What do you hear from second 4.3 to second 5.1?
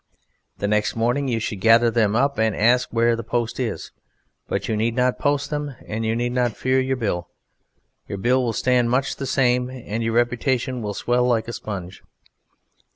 but you need